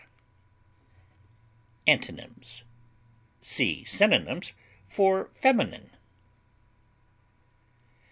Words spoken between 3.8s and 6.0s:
synonyms for FEMININE.